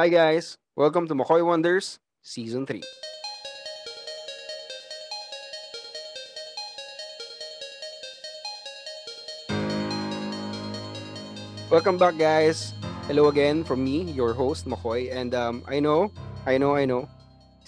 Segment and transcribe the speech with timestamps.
[0.00, 2.80] Hi guys, welcome to McCoy Wonders Season 3.
[11.68, 12.72] Welcome back guys.
[13.12, 15.12] Hello again from me, your host McCoy.
[15.12, 16.08] And um, I know,
[16.48, 17.04] I know, I know,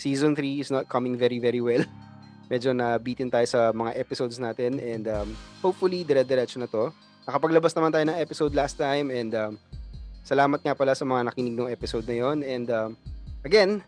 [0.01, 1.85] Season 3 is not coming very, very well.
[2.49, 6.97] Medyo na beaten tayo sa mga episodes natin and um, hopefully dire-diretso na to.
[7.29, 9.61] Nakapaglabas naman tayo ng episode last time and um,
[10.23, 12.95] salamat nga pala sa mga nakinig ng episode na yon and um,
[13.45, 13.83] again,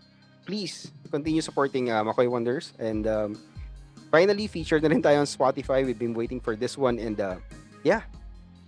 [0.45, 2.75] please continue supporting uh, Makoy Wonders.
[2.79, 3.39] And um,
[4.11, 5.87] finally featured na rin tayo on Spotify.
[5.87, 6.99] We've been waiting for this one.
[6.99, 7.39] And uh,
[7.83, 8.03] yeah,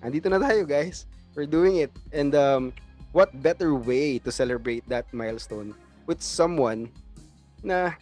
[0.02, 1.06] andito na tayo guys.
[1.34, 1.92] We're doing it.
[2.14, 2.72] And um,
[3.12, 5.74] what better way to celebrate that milestone
[6.06, 6.88] with someone
[7.60, 7.92] na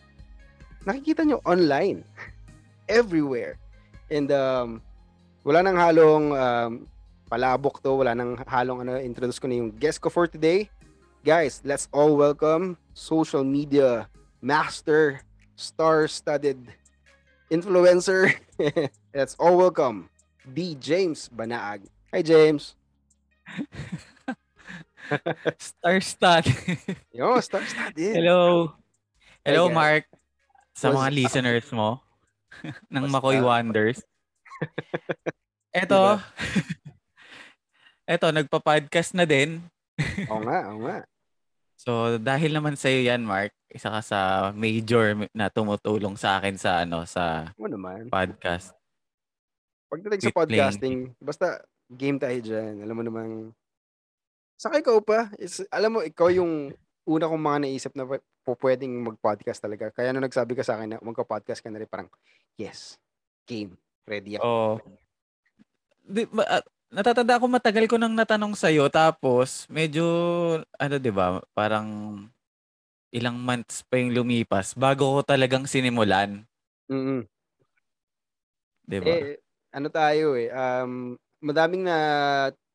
[0.86, 2.04] nakikita nyo online
[2.88, 3.58] everywhere.
[4.12, 4.84] And um,
[5.42, 6.72] wala nang halong um,
[7.34, 10.70] palabok to, wala nang halong ano, introduce ko na yung guest ko for today.
[11.26, 14.06] Guys, let's all welcome social media
[14.38, 15.18] master,
[15.58, 16.62] star-studded
[17.50, 18.38] influencer.
[19.18, 20.06] let's all welcome
[20.46, 20.78] B.
[20.78, 21.90] James Banaag.
[22.14, 22.78] Hi, James.
[25.58, 26.54] Star-studded.
[27.10, 28.14] Yo, star-studded.
[28.14, 28.70] Hello.
[29.42, 29.74] Hello, Hi.
[29.74, 30.04] Mark.
[30.78, 31.98] Sa mga listeners mo
[32.94, 33.42] ng Makoy?
[33.42, 34.06] Wonders.
[35.74, 36.22] Eto.
[36.22, 36.72] Diba?
[38.04, 39.64] Eto, nagpa-podcast na din.
[40.30, 41.08] Oo nga, oo nga.
[41.80, 44.18] So, dahil naman sa iyo yan, Mark, isa ka sa
[44.52, 48.12] major na tumutulong sa akin sa ano sa Ano naman.
[48.12, 48.76] podcast.
[49.88, 50.36] Pagdating sa playing.
[50.36, 52.84] podcasting, basta game tayo dyan.
[52.84, 53.32] Alam mo namang,
[54.60, 56.76] saka ikaw pa, is, alam mo, ikaw yung
[57.08, 58.04] una kong mga naisip na
[58.44, 59.88] po pwedeng mag-podcast talaga.
[59.96, 62.12] Kaya nung nagsabi ka sa akin na magka-podcast ka na rin, parang,
[62.60, 63.00] yes,
[63.48, 64.44] game, ready ako.
[64.44, 64.74] Oh.
[66.04, 66.64] Di, ma, ah,
[66.94, 70.06] natatanda ako matagal ko nang natanong sa iyo tapos medyo
[70.78, 71.88] ano 'di ba, parang
[73.10, 76.46] ilang months pa yung lumipas bago ko talagang sinimulan,
[76.86, 77.26] Mm-mm.
[78.86, 79.10] 'di ba?
[79.10, 79.42] Eh,
[79.74, 81.98] ano tayo eh, um, madaming na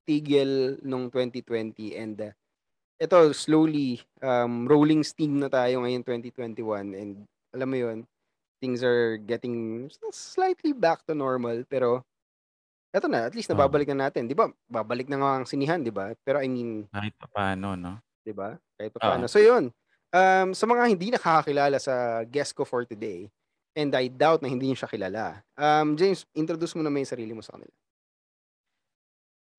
[0.04, 2.34] tigil nung 2020 and uh,
[3.00, 7.24] ito slowly um, rolling steam na tayo ngayon 2021 and
[7.56, 7.98] alam mo yun,
[8.60, 12.04] things are getting slightly back to normal pero
[12.90, 14.26] eto na, at least nababalik na natin.
[14.26, 14.50] Di ba?
[14.66, 16.14] Babalik na nga ang sinihan, di ba?
[16.26, 18.02] Pero I mean, Kahit paano, no?
[18.26, 18.58] di ba?
[18.78, 19.08] Kahit pa Oo.
[19.10, 19.26] paano.
[19.26, 19.74] So yun,
[20.14, 23.30] um, sa mga hindi nakakakilala sa guest ko for today,
[23.78, 27.34] and I doubt na hindi niyo siya kilala, um, James, introduce mo naman yung sarili
[27.34, 27.74] mo sa kanila.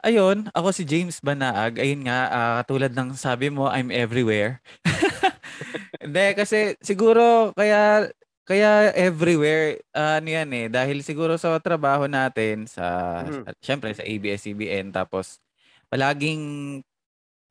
[0.00, 1.76] Ayun, ako si James Banaag.
[1.76, 4.64] Ayun nga, ah, katulad ng sabi mo, I'm everywhere.
[6.00, 8.08] Hindi, kasi siguro kaya
[8.50, 12.86] kaya everywhere ah, ano yan eh dahil siguro sa trabaho natin sa
[13.22, 13.46] Mhm.
[13.46, 15.38] sa- syempre sa ABS-CBN tapos
[15.86, 16.42] palaging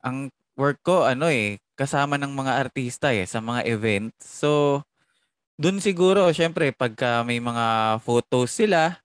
[0.04, 0.28] ang
[0.60, 4.20] work ko ano eh kasama ng mga artista eh sa mga events.
[4.24, 4.82] So
[5.60, 9.00] dun siguro syempre pagka may mga photos sila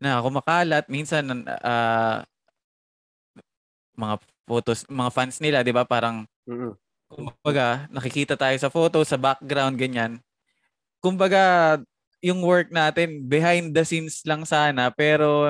[0.00, 2.24] na kumakalat minsan ah,
[3.94, 4.14] mga
[4.48, 6.76] photos mga fans nila 'di ba parang Mm-mm.
[7.08, 10.18] kumbaga nakikita tayo sa photo sa background ganyan
[11.04, 11.76] kumbaga
[12.24, 15.44] yung work natin behind the scenes lang sana pero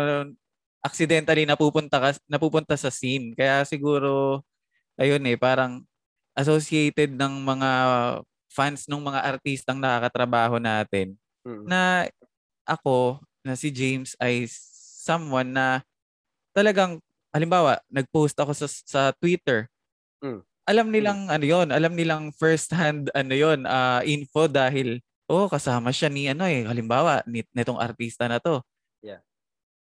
[0.83, 4.43] accidentally napupunta ka, napupunta sa scene kaya siguro
[4.99, 5.87] ayun eh parang
[6.35, 7.71] associated ng mga
[8.51, 11.15] fans ng mga artistang nakakatrabaho natin
[11.47, 11.67] Mm-mm.
[11.67, 12.07] na
[12.67, 14.47] ako na si James ay
[15.05, 15.85] someone na
[16.57, 16.99] talagang
[17.35, 19.69] halimbawa nag-post ako sa sa Twitter.
[20.23, 20.41] Mm.
[20.65, 25.91] Alam nilang ano 'yon, alam nilang first hand ano 'yon, ah, info dahil oh kasama
[25.91, 28.61] siya ni ano eh halimbawa ni, nitong artista na to.
[29.01, 29.21] Yeah.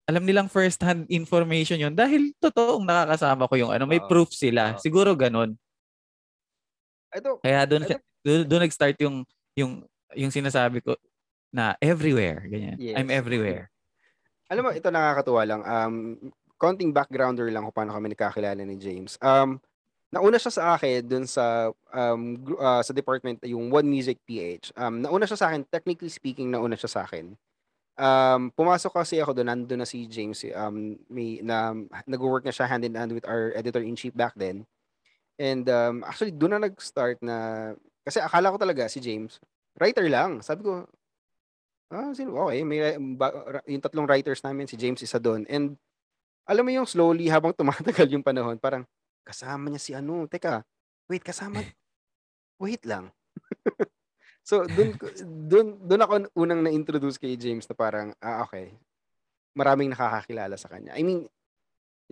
[0.09, 4.09] Alam nilang first hand information 'yon dahil totoong nakakasama ko yung ano, may Oo.
[4.09, 4.75] proof sila.
[4.75, 4.81] Oo.
[4.81, 5.55] Siguro ganun.
[7.09, 7.83] Ito, Kaya doon
[8.21, 9.25] doon, doon nag-start yung
[9.57, 9.71] yung
[10.13, 10.93] yung sinasabi ko
[11.49, 12.77] na everywhere, ganyan.
[12.77, 13.19] I'm Yes.
[13.21, 13.65] everywhere.
[14.49, 15.61] alam mo, ito nakakatuwa lang.
[15.61, 15.95] Um,
[16.57, 19.13] konting backgrounder lang kung paano kami nagkakilala ni James.
[19.21, 19.61] Um,
[20.09, 24.73] nauna siya sa akin dun sa um, ah, sa department yung One Music PH.
[24.73, 27.37] Um, nauna siya sa akin, technically speaking, nauna siya sa akin.
[27.99, 31.75] Um, pumasok kasi ako doon, nandun na si James, um, may, na,
[32.07, 34.63] nag-work na siya hand in hand with our editor-in-chief back then.
[35.35, 37.35] And um, actually, doon na nag-start na,
[38.07, 39.43] kasi akala ko talaga si James,
[39.75, 40.39] writer lang.
[40.39, 40.87] Sabi ko,
[41.91, 42.39] ah, sino?
[42.47, 42.95] Okay, may,
[43.67, 45.43] yung tatlong writers namin, si James isa doon.
[45.51, 45.75] And
[46.47, 48.87] alam mo yung slowly, habang tumatagal yung panahon, parang,
[49.29, 50.65] kasama niya si ano, teka,
[51.05, 51.61] wait, kasama,
[52.63, 53.13] wait lang.
[54.49, 54.97] so, dun,
[55.45, 58.73] dun, dun ako unang na-introduce kay James na parang, ah, okay,
[59.53, 60.97] maraming nakakakilala sa kanya.
[60.97, 61.29] I mean,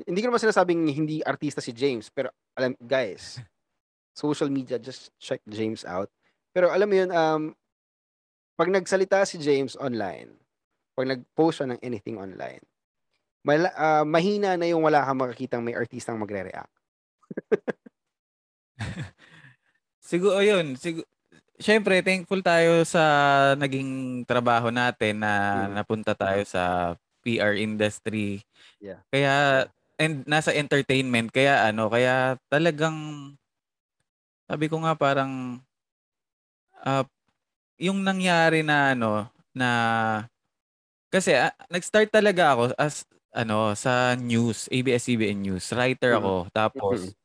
[0.06, 3.42] hindi ko naman sinasabing hindi artista si James, pero alam, guys,
[4.13, 6.13] social media, just check James out.
[6.54, 7.58] Pero alam mo yun, um,
[8.58, 10.34] pag nagsalita si James online,
[10.94, 12.62] pag nag-post siya ng anything online,
[13.46, 16.76] mala, uh, mahina na yung wala kang makakitang may artistang magre-react.
[20.00, 21.07] Siguro yun, siguro
[21.57, 23.01] Siyempre, thankful tayo sa
[23.57, 25.74] naging trabaho natin na mm.
[25.74, 26.94] napunta tayo sa
[27.25, 28.45] PR industry.
[28.77, 29.01] Yeah.
[29.09, 29.65] Kaya
[29.97, 33.33] and nasa entertainment kaya ano, kaya talagang
[34.45, 35.57] sabi ko nga parang
[36.85, 37.01] uh,
[37.81, 39.25] yung nangyari na ano
[39.57, 39.69] na
[41.09, 43.01] kasi uh, nag-start talaga ako as
[43.33, 45.74] ano sa news, ABS-CBN News.
[45.74, 46.18] Writer mm.
[46.21, 46.33] ako.
[46.38, 46.53] Mm-hmm.
[46.53, 47.17] Tapos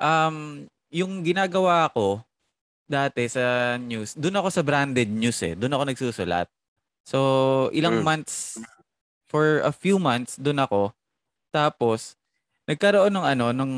[0.00, 2.22] um yung ginagawa ko
[2.86, 5.58] dati sa news, doon ako sa branded news eh.
[5.58, 6.46] Doon ako nagsusulat.
[7.02, 7.18] So,
[7.74, 8.06] ilang mm.
[8.06, 8.62] months,
[9.26, 10.94] for a few months, doon ako.
[11.50, 12.14] Tapos,
[12.66, 13.74] nagkaroon ng ano, nung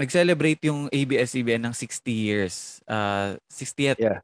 [0.00, 2.54] nag-celebrate yung ABS-CBN ng 60 years.
[2.88, 4.20] Uh, 60th yeah.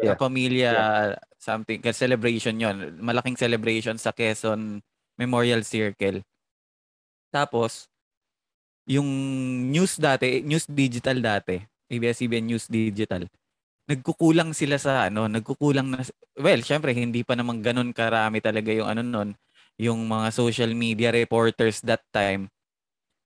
[0.00, 0.14] Yeah.
[0.14, 1.18] Uh, pamilya yeah.
[1.36, 4.80] something, celebration yon Malaking celebration sa Quezon
[5.18, 6.24] Memorial Circle.
[7.28, 7.90] Tapos,
[8.84, 9.08] yung
[9.72, 13.28] news dati, news digital dati, ABS-CBN News Digital,
[13.88, 16.00] nagkukulang sila sa ano, nagkukulang na
[16.40, 19.30] well, syempre hindi pa naman ganoon karami talaga yung ano noon,
[19.76, 22.48] yung mga social media reporters that time.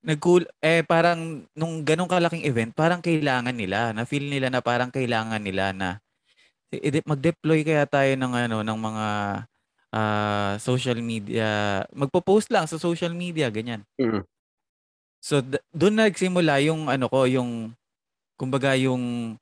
[0.02, 4.90] Nagkul eh parang nung ganong kalaking event, parang kailangan nila, na feel nila na parang
[4.94, 5.98] kailangan nila na
[7.08, 9.06] mag-deploy kaya tayo ng ano ng mga
[9.94, 13.82] uh, social media, magpo-post lang sa social media ganyan.
[13.98, 14.22] Mm-hmm.
[15.18, 17.74] So d- doon nagsimula yung ano ko, yung
[18.38, 19.34] kumbaga yung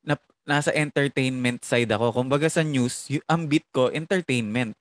[0.00, 0.16] na,
[0.48, 2.24] nasa entertainment side ako.
[2.24, 4.72] Kumbaga sa news, y- ang beat ko, entertainment.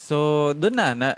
[0.00, 1.08] So, doon na, na,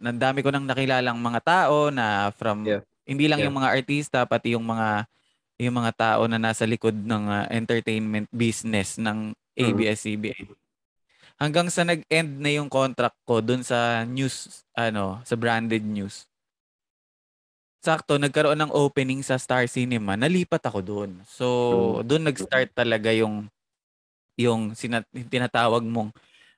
[0.00, 2.80] na dami ko nang nakilalang mga tao na from, yeah.
[3.04, 3.48] hindi lang yeah.
[3.48, 5.04] yung mga artista, pati yung mga
[5.60, 10.48] yung mga tao na nasa likod ng uh, entertainment business ng ABS-CBN.
[10.48, 10.58] Mm-hmm.
[11.36, 16.29] Hanggang sa nag-end na yung contract ko doon sa news, ano, sa branded news
[17.80, 21.10] sakto nagkaroon ng opening sa Star Cinema, nalipat ako doon.
[21.24, 21.46] So,
[22.00, 22.04] hmm.
[22.04, 23.48] doon nag-start talaga yung
[24.36, 26.12] yung sinat- tinatawag mong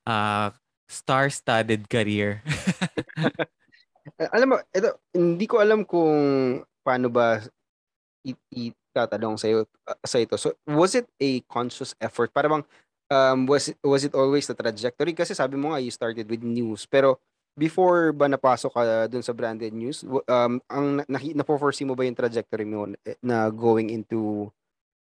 [0.06, 0.50] uh,
[0.86, 2.42] star-studded career.
[4.34, 6.14] alam mo, ito, hindi ko alam kung
[6.82, 7.42] paano ba
[8.22, 10.34] itatanong sa iyo uh, sa ito.
[10.38, 12.30] So, was it a conscious effort?
[12.30, 12.62] Para bang
[13.10, 15.14] um, was it, was it always the trajectory?
[15.16, 17.18] Kasi sabi mo nga you started with news, pero
[17.56, 22.16] before ba napasok ka dun sa branded news, um, ang na, na-foresee mo ba yung
[22.16, 24.48] trajectory mo eh, na going into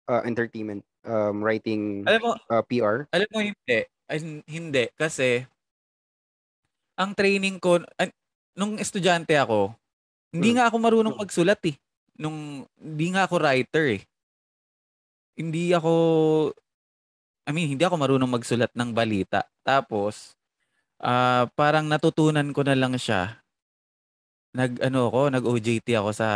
[0.09, 3.05] uh, entertainment, um, writing, alam mo, uh, PR?
[3.13, 3.81] Alam mo, hindi.
[4.09, 4.19] Ay,
[4.49, 4.85] hindi.
[4.97, 5.45] Kasi,
[6.97, 8.13] ang training ko, uh,
[8.57, 9.77] nung estudyante ako,
[10.33, 10.57] hindi hmm.
[10.59, 11.77] nga ako marunong magsulat eh.
[12.19, 14.03] Nung, hindi nga ako writer eh.
[15.39, 15.93] Hindi ako,
[17.47, 19.47] I mean, hindi ako marunong magsulat ng balita.
[19.63, 20.38] Tapos,
[20.99, 23.39] Ah, parang natutunan ko na lang siya.
[24.51, 26.31] Nag-ano ako, nag-OJT ako sa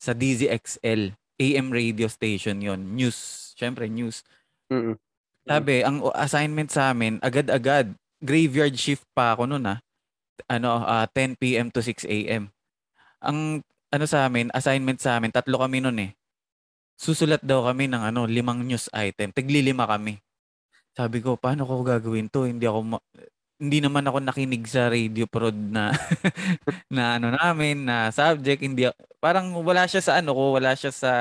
[0.00, 4.24] sa DZXL, AM radio station 'yon, news, syempre news.
[4.72, 4.96] Mm.
[5.46, 9.78] Sabi, ang assignment sa amin, agad-agad, graveyard shift pa ako noon ah.
[10.50, 12.50] Ano, uh, ah, 10 PM to 6 AM.
[13.22, 13.62] Ang
[13.92, 16.10] ano sa amin, assignment sa amin, tatlo kami noon eh.
[16.96, 19.30] Susulat daw kami ng ano, limang news item.
[19.30, 20.18] Tiglilima kami.
[20.96, 22.48] Sabi ko, paano ko gagawin to?
[22.48, 23.06] Hindi ako ma-
[23.56, 25.92] hindi naman ako nakinig sa radio prod na
[26.94, 28.60] na ano namin na subject.
[28.60, 28.88] Hindi
[29.20, 31.12] parang wala siya sa ano ko wala siya sa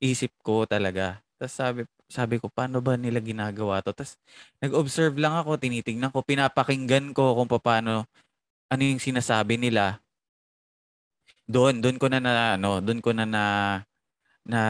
[0.00, 1.20] isip ko talaga.
[1.40, 3.96] Tapos sabi sabi ko paano ba nila ginagawa to?
[3.96, 4.20] Tapos
[4.60, 8.04] nag-observe lang ako tinitingnan ko pinapakinggan ko kung paano
[8.68, 10.04] ano yung sinasabi nila.
[11.48, 13.44] Doon doon ko na na ano doon ko na na
[14.44, 14.60] na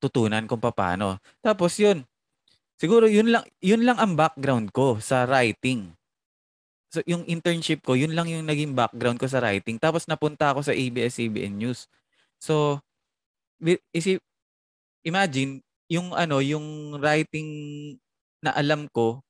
[0.00, 2.04] tutunan kung paano tapos yun
[2.76, 5.96] Siguro yun lang yun lang ang background ko sa writing.
[6.92, 9.80] So yung internship ko, yun lang yung naging background ko sa writing.
[9.80, 11.88] Tapos napunta ako sa ABS-CBN News.
[12.36, 12.84] So
[13.96, 14.20] isip
[15.06, 17.48] imagine yung ano, yung writing
[18.44, 19.24] na alam ko,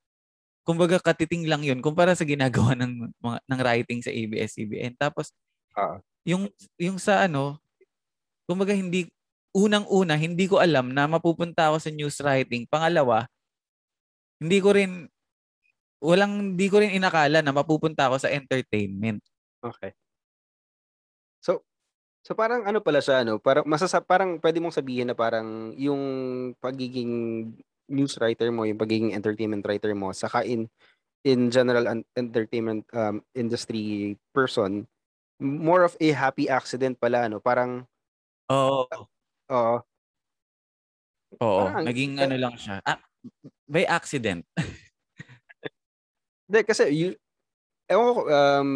[0.67, 4.99] kumbaga katiting lang yun kumpara sa ginagawa ng mga ng writing sa ABS-CBN.
[4.99, 5.31] Tapos
[5.79, 6.51] uh, yung
[6.83, 7.63] yung sa ano,
[8.51, 9.07] kumbaga hindi
[9.55, 12.67] unang-una hindi ko alam na mapupunta ako sa news writing.
[12.67, 13.31] Pangalawa,
[14.43, 15.09] hindi ko rin
[16.01, 19.21] walang hindi ko rin inakala na mapupunta ako sa entertainment.
[19.65, 19.97] Okay.
[21.41, 21.65] So
[22.27, 26.03] so parang ano pala siya no, parang masasa parang pwede mong sabihin na parang yung
[26.61, 27.13] pagiging
[27.87, 30.67] news writer mo, yung pagiging entertainment writer mo, saka in
[31.27, 34.87] in general an entertainment um, industry person,
[35.43, 37.87] more of a happy accident pala no, parang
[38.47, 38.87] Oo.
[39.51, 39.77] Oo.
[41.43, 42.79] Oo, Parang ang- naging ano lang siya.
[42.87, 43.03] Ah,
[43.67, 44.47] by accident.
[46.47, 47.09] Hindi, kasi you,
[47.91, 48.71] ewan ko, um,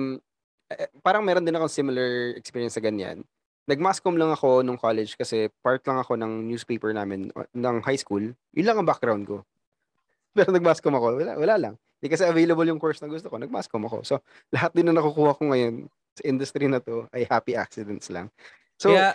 [0.71, 3.23] eh, parang meron din akong similar experience sa ganyan.
[3.71, 8.35] Nag-mascom lang ako nung college kasi part lang ako ng newspaper namin ng high school.
[8.54, 9.47] Yun lang ang background ko.
[10.37, 11.75] Pero nag-mascom ako, wala, wala lang.
[12.00, 14.02] Hindi kasi available yung course na gusto ko, nag-mascom ako.
[14.02, 14.14] So,
[14.50, 18.33] lahat din na nakukuha ko ngayon sa industry na to ay happy accidents lang.
[18.80, 19.14] So, kaya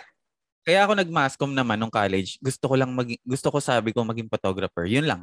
[0.66, 2.42] kaya ako nag-mascom naman nung college.
[2.42, 4.82] Gusto ko lang maging gusto ko sabi ko maging photographer.
[4.82, 5.22] Yun lang.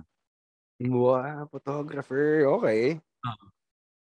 [0.79, 2.97] wow, photographer, okay.
[3.27, 3.45] Oo.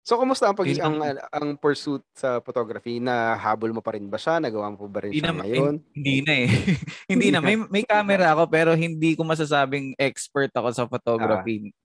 [0.08, 2.98] So, kumusta ang pag Yun ang, ang- ang pursuit sa photography?
[3.04, 4.40] Na habol mo pa rin ba siya?
[4.40, 5.74] Nagawa mo pa rin Hindi siya na ngayon?
[5.92, 6.48] hindi na eh.
[7.12, 11.76] hindi na may may camera ako pero hindi ko masasabing expert ako sa photography.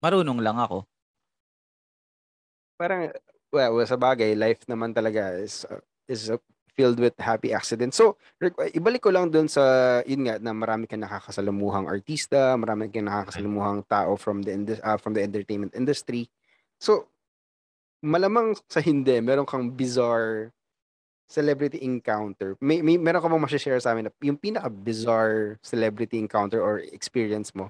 [0.00, 0.88] Marunong lang ako.
[2.78, 3.10] parang
[3.50, 6.38] well, well, sa bagay life naman talaga is uh, is uh,
[6.78, 7.98] filled with happy accidents.
[7.98, 12.86] So, uh, ibalik ko lang dun sa yun nga na marami kang nakakasalamuhang artista, marami
[12.86, 16.30] kang nakakasalamuhang tao from the uh, from the entertainment industry.
[16.78, 17.10] So,
[17.98, 20.54] malamang sa hindi, meron kang bizarre
[21.28, 22.56] celebrity encounter.
[22.62, 26.80] May, may meron ka bang ma-share sa amin na yung pinaka bizarre celebrity encounter or
[26.80, 27.68] experience mo?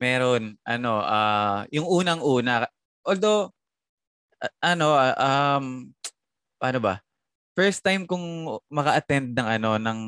[0.00, 2.66] Meron ano ah yung unang-una
[3.04, 3.52] although
[4.40, 5.14] a- ano ah,
[5.60, 5.92] um
[6.56, 7.03] paano ba?
[7.54, 10.00] First time kong maka-attend ng ano ng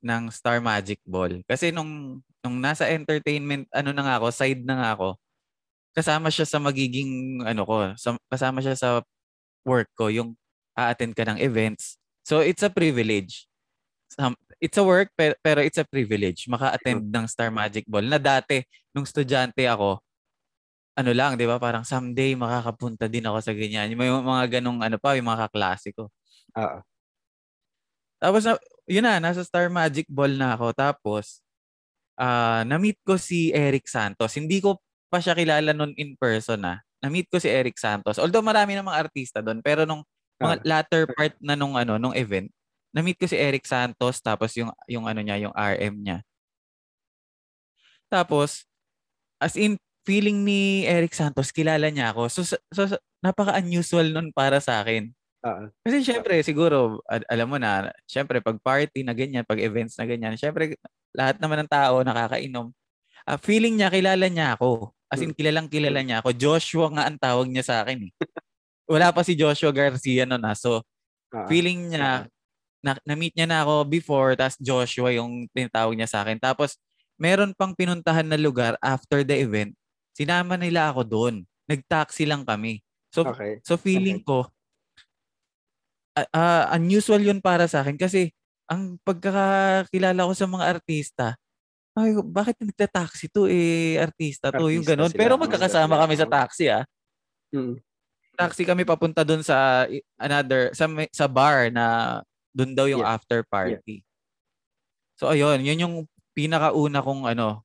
[0.00, 1.44] ng Star Magic Ball.
[1.44, 5.08] Kasi nung nung nasa entertainment ano na nga ako, side na nga ako.
[5.96, 8.88] Kasama siya sa magiging ano ko, sa, kasama siya sa
[9.66, 10.36] work ko yung
[10.76, 12.00] a-attend ka ng events.
[12.24, 13.48] So it's a privilege.
[14.60, 18.64] It's a work pero, pero it's a privilege maka-attend ng Star Magic Ball na dati
[18.96, 20.00] nung estudyante ako
[20.96, 21.60] ano lang, 'di ba?
[21.60, 23.92] Parang someday makakapunta din ako sa ganyan.
[23.92, 26.08] May mga ganong ano pa, yung mga kaklase ko.
[26.56, 26.80] Oo.
[28.20, 28.56] Tapos na,
[28.88, 30.72] yun na, nasa Star Magic Ball na ako.
[30.72, 31.44] Tapos,
[32.16, 34.32] ah na-meet ko si Eric Santos.
[34.36, 34.80] Hindi ko
[35.12, 36.80] pa siya kilala nun in person ah.
[37.04, 38.16] Na-meet ko si Eric Santos.
[38.20, 40.02] Although marami namang artista doon, pero nung
[40.40, 42.48] mga latter part na nung ano, nung event,
[42.96, 46.18] na-meet ko si Eric Santos tapos yung yung ano niya, yung RM niya.
[48.10, 48.64] Tapos
[49.42, 52.30] as in feeling ni Eric Santos kilala niya ako.
[52.30, 55.10] So, so, so napaka-unusual nun para sa akin.
[55.46, 55.62] Oo.
[55.86, 60.04] Kasi syempre, siguro, ad- alam mo na, syempre, pag party na ganyan, pag events na
[60.04, 60.74] ganyan, syempre,
[61.14, 62.74] lahat naman ng tao nakakainom.
[63.22, 64.90] Ah, feeling niya, kilala niya ako.
[65.06, 66.34] As in, kilalang kilala niya ako.
[66.34, 68.12] Joshua nga ang tawag niya sa akin eh.
[68.92, 70.54] Wala pa si Joshua Garcia noon na.
[70.58, 70.82] So,
[71.30, 71.46] Oo.
[71.46, 72.26] feeling niya,
[72.82, 76.38] na, na-meet niya na ako before, tapos Joshua yung tinatawag niya sa akin.
[76.42, 76.78] Tapos,
[77.18, 79.74] meron pang pinuntahan na lugar after the event.
[80.14, 81.34] Sinama nila ako doon.
[81.70, 82.82] Nag-taxi lang kami.
[83.14, 83.62] So, Okay.
[83.64, 84.50] So feeling ko
[86.32, 88.32] ah, unusual 'yun para sa akin kasi
[88.66, 91.26] ang pagkakakilala ko sa mga artista
[91.96, 96.02] ay bakit nagta-taxi to eh artista to yung Artista ganun sila, pero magkakasama ganun.
[96.08, 96.84] kami sa taxi ah
[97.54, 97.78] Mm.
[98.36, 99.86] taxi kami papunta doon sa
[100.20, 102.20] another sa sa bar na
[102.52, 103.16] doon daw yung Yeah.
[103.16, 104.04] after party
[105.16, 105.94] so ayun yun yung
[106.36, 107.64] pinakauna kong ano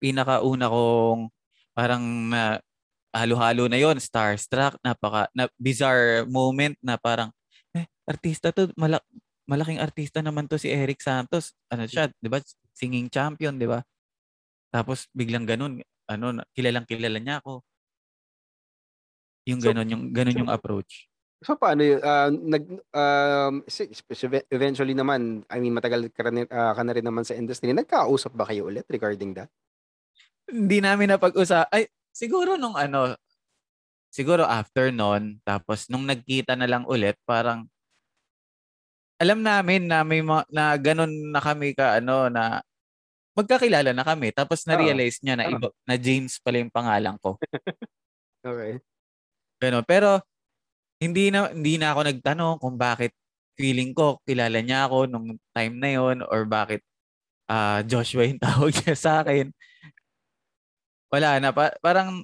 [0.00, 1.28] pinakauna kong
[1.76, 2.56] parang na
[3.12, 7.28] halo-halo na yon starstruck napaka na bizarre moment na parang
[8.06, 9.02] artista to malak
[9.46, 12.38] malaking artista naman to si Eric Santos ano siya 'di ba
[12.74, 13.82] singing champion 'di ba
[14.70, 17.62] tapos biglang ganun ano kilalang kilala niya ako
[19.46, 21.06] yung So- ganun yung ganun so- yung approach
[21.44, 22.00] So paano yun?
[22.00, 22.64] Ah, nag
[22.96, 23.92] um si-
[24.48, 27.76] eventually naman, I mean matagal ka, rin, ah, ka na rin naman sa industry.
[27.76, 29.52] Nagkausap ba kayo ulit regarding that?
[30.46, 33.18] hindi namin napag-usap ay siguro nung ano
[34.08, 37.66] siguro after nun tapos nung nagkita na lang ulit parang
[39.16, 42.60] alam namin na may mga, na ganun na kami ka ano na
[43.36, 47.36] magkakilala na kami tapos na-realize niya na iba, na James pala yung pangalan ko.
[48.46, 48.78] Okay.
[49.58, 49.82] ganun.
[49.82, 50.22] Pero
[51.02, 53.10] hindi na hindi na ako nagtanong kung bakit
[53.58, 56.78] feeling ko kilala niya ako nung time na yon or bakit
[57.50, 59.50] ah Joshua yung tawag niya sa akin.
[61.10, 61.50] Wala na.
[61.50, 62.22] Pa, parang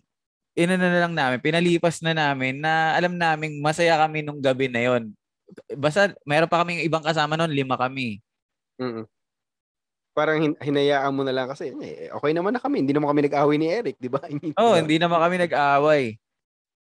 [0.54, 4.84] inano na lang namin pinalipas na namin na alam naming masaya kami nung gabi na
[4.84, 5.10] yon
[5.74, 8.20] basta meron pa kaming ibang kasama noon lima kami
[8.80, 9.04] Mm.
[10.12, 12.84] Parang hin- hinayaan mo na lang kasi eh, okay naman na kami.
[12.84, 14.20] Hindi naman kami nag-away ni Eric, di ba?
[14.28, 16.04] Mean, oh hindi naman kami nag-away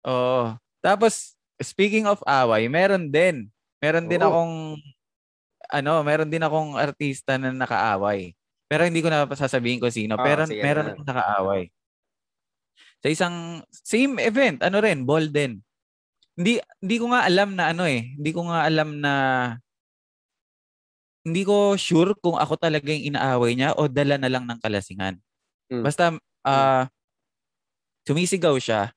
[0.05, 3.49] oo tapos speaking of away meron din
[3.81, 4.29] meron din Oo.
[4.29, 4.55] akong
[5.73, 8.37] ano meron din akong artista na nakaaway
[8.69, 10.91] pero hindi ko na sasabihin ko sino Ah, pero meron na.
[10.93, 11.63] akong nakaaway
[13.01, 13.37] sa isang
[13.73, 15.65] same event ano rin ball din
[16.35, 19.13] hindi hindi ko nga alam na ano eh hindi ko nga alam na
[21.25, 25.17] hindi ko sure kung ako talaga yung inaaway niya o dala na lang ng kalasingan.
[25.73, 25.81] Mm.
[25.81, 26.13] Basta
[26.45, 26.85] ah
[28.07, 28.93] sumisigaw siya.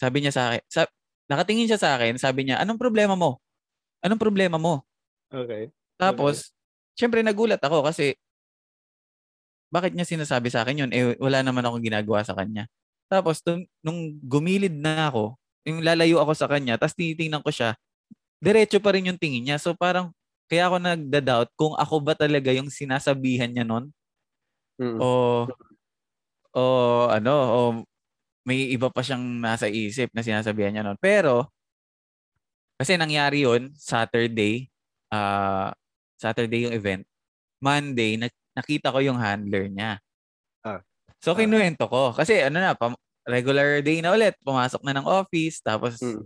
[0.00, 0.82] Sabi niya sa akin, sa,
[1.28, 3.40] nakatingin siya sa akin, sabi niya, "Anong problema mo?
[4.04, 4.84] Anong problema mo?"
[5.32, 5.70] Okay.
[6.00, 6.54] Tapos,
[6.96, 8.16] syempre nagulat ako kasi
[9.72, 10.90] bakit niya sinasabi sa akin yun?
[10.96, 12.64] Eh, wala naman akong ginagawa sa kanya.
[13.08, 13.44] Tapos,
[13.84, 15.36] nung gumilid na ako,
[15.68, 17.76] yung lalayo ako sa kanya, tapos tinitingnan ko siya,
[18.42, 19.58] diretso pa rin yung tingin niya.
[19.60, 20.10] So, parang,
[20.48, 23.92] kaya ako nagda-doubt kung ako ba talaga yung sinasabihan niya nun
[24.80, 24.98] Mm.
[25.02, 25.10] o
[26.56, 26.62] o
[27.10, 27.58] ano o
[28.48, 30.98] may iba pa siyang nasa isip na sinasabihan niya noon.
[31.02, 31.50] Pero
[32.80, 34.70] kasi nangyari 'yon Saturday,
[35.10, 35.74] ah
[36.14, 37.02] Saturday yung event.
[37.58, 39.98] Monday na, nakita ko yung handler niya.
[40.62, 40.82] Ah.
[41.22, 41.38] So Ah.
[41.42, 42.98] kinuwento ko kasi ano na pam-
[43.28, 46.24] regular day na ulit, pumasok na ng office tapos Mm.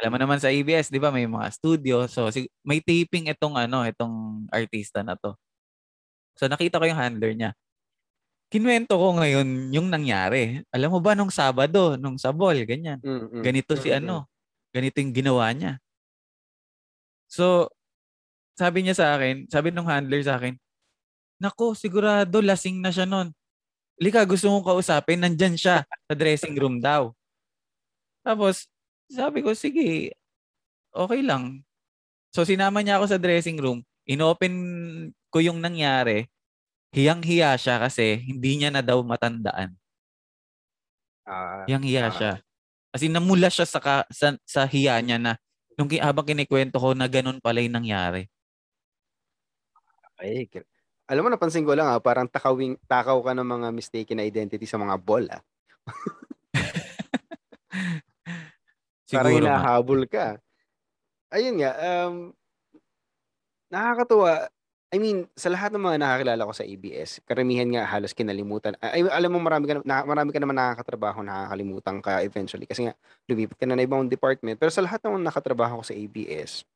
[0.00, 2.08] alam mo naman sa ABS, 'di ba, may mga studio.
[2.10, 5.36] So sig- may taping itong ano, itong artista na 'to.
[6.38, 7.50] So nakita ko yung handler niya.
[8.50, 10.58] Kinuwento ko ngayon yung nangyari.
[10.74, 12.98] Alam mo ba nung Sabado, nung sa ball, ganyan.
[13.04, 13.42] Mm, mm.
[13.46, 14.26] Ganito si Mm, ano,
[14.74, 15.78] ganito yung ginawa niya.
[17.30, 17.70] So,
[18.58, 20.58] sabi niya sa akin, sabi nung handler sa akin,
[21.40, 23.32] Nako, sigurado lasing na siya nun.
[24.00, 27.12] Lika, gusto mong kausapin, nandyan siya sa dressing room daw.
[28.24, 28.64] Tapos,
[29.12, 30.16] sabi ko, sige,
[30.88, 31.60] okay lang.
[32.32, 33.84] So, sinama niya ako sa dressing room.
[34.08, 34.54] Inopen
[35.28, 36.24] ko yung nangyari.
[36.96, 39.76] Hiyang-hiya siya kasi hindi niya na daw matandaan.
[41.28, 42.14] Ah, Hiyang-hiya Ah.
[42.16, 42.32] siya.
[42.90, 45.32] Kasi namula siya sa, ka, sa, sa hiya niya na
[45.78, 48.26] nung habang kinikwento ko na ganun pala yung nangyari.
[50.20, 50.44] ay,
[51.10, 54.62] alam mo, napansin ko lang ah, parang takawing, takaw ka ng mga mistaken na identity
[54.62, 55.42] sa mga ball ah.
[59.10, 60.38] Parang hinahabol ka.
[61.34, 62.30] Ayun nga, um,
[63.66, 64.46] nakakatuwa.
[64.90, 68.74] I mean, sa lahat ng mga nakakilala ko sa ABS, karamihan nga halos kinalimutan.
[68.82, 72.66] Ay, alam mo, marami ka, na, marami ka naman nakakatrabaho, nakakalimutan ka eventually.
[72.66, 72.94] Kasi nga,
[73.30, 74.58] lumipat ka na na ibang department.
[74.58, 76.66] Pero sa lahat ng mga nakatrabaho ko sa ABS,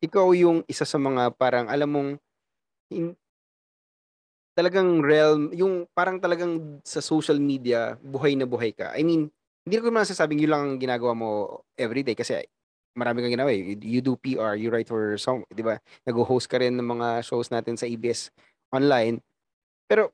[0.00, 2.10] ikaw yung isa sa mga parang, alam mong,
[2.88, 3.12] in,
[4.52, 8.92] talagang realm, yung parang talagang sa social media, buhay na buhay ka.
[8.92, 9.32] I mean,
[9.64, 11.28] hindi ko naman sasabing yun lang ang ginagawa mo
[11.78, 12.44] everyday kasi
[12.92, 13.78] marami kang ginawa eh.
[13.80, 15.80] You, do PR, you write for some, di ba?
[16.04, 18.28] Nag-host ka rin ng mga shows natin sa ABS
[18.68, 19.24] online.
[19.88, 20.12] Pero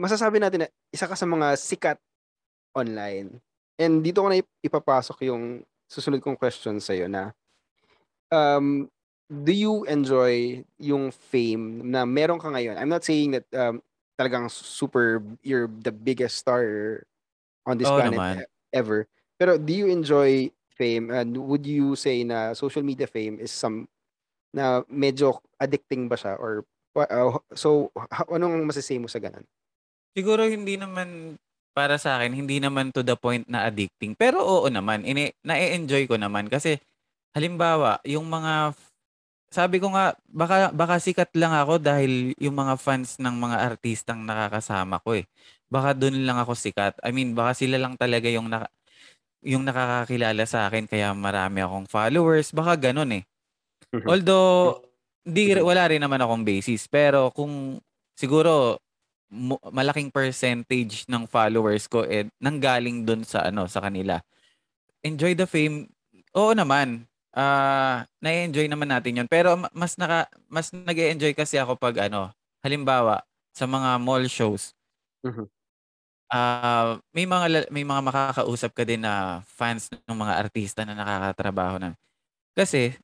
[0.00, 1.98] masasabi natin na isa ka sa mga sikat
[2.72, 3.38] online.
[3.76, 7.36] And dito ko na ip- ipapasok yung susunod kong question sa'yo na
[8.32, 8.88] um,
[9.30, 12.76] do you enjoy yung fame na meron ka ngayon?
[12.76, 13.80] I'm not saying that um,
[14.20, 17.02] talagang super, you're the biggest star
[17.66, 18.34] on this Oo planet naman.
[18.44, 19.08] e- ever.
[19.40, 23.86] Pero do you enjoy fame and would you say na social media fame is some
[24.54, 26.62] na medyo addicting ba siya or
[26.94, 27.90] uh, so
[28.30, 29.42] anong masasay mo sa ganun?
[30.14, 31.34] Siguro hindi naman
[31.74, 34.14] para sa akin, hindi naman to the point na addicting.
[34.14, 36.78] Pero oo naman, ini na-enjoy ko naman kasi
[37.34, 38.78] halimbawa, yung mga
[39.54, 44.26] sabi ko nga baka baka sikat lang ako dahil yung mga fans ng mga artistang
[44.26, 45.24] nakakasama ko eh.
[45.70, 46.98] Baka doon lang ako sikat.
[47.06, 48.66] I mean, baka sila lang talaga yung naka,
[49.46, 53.24] yung nakakakilala sa akin kaya marami akong followers, baka ganun eh.
[54.10, 54.82] Although
[55.24, 57.80] hindi wala rin naman akong basis, pero kung
[58.18, 58.76] siguro
[59.72, 64.20] malaking percentage ng followers ko eh nanggaling doon sa ano sa kanila.
[65.02, 65.90] Enjoy the fame.
[66.36, 67.04] Oo naman.
[67.34, 69.28] Ah, na-enjoy naman natin 'yon.
[69.30, 72.30] Pero ma- mas naka mas nag-enjoy kasi ako pag ano,
[72.62, 74.70] halimbawa sa mga mall shows.
[75.26, 75.46] Mhm.
[76.32, 81.76] Ah, may mga may mga makakausap ka din na fans ng mga artista na nakakatrabaho
[81.78, 81.94] na.
[82.56, 82.94] Kasi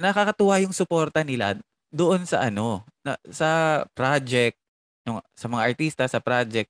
[0.00, 1.56] nakakatuwa yung suporta nila
[1.94, 4.58] doon sa ano, na, sa project,
[5.08, 6.68] yung, sa mga artista sa project.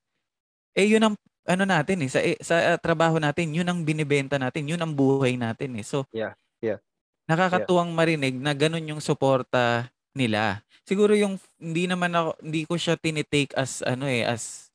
[0.76, 1.16] Eh yun ang
[1.48, 4.92] ano natin eh sa eh, sa uh, trabaho natin, yun ang binibenta natin, yun ang
[4.96, 5.84] buhay natin eh.
[5.86, 6.78] So Yeah, yeah.
[7.26, 10.62] Nakakatuwang marinig na ganun yung suporta nila.
[10.86, 14.70] Siguro yung hindi naman ako hindi ko siya tinitake as ano eh as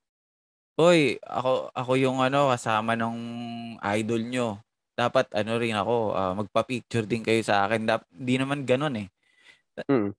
[0.80, 3.18] Oy, ako ako yung ano kasama ng
[4.00, 4.48] idol nyo.
[4.98, 7.86] Dapat ano rin ako, ah, magpa-picture din kayo sa akin.
[7.86, 9.08] Dap, hindi naman ganoon eh.
[9.86, 10.10] Mm.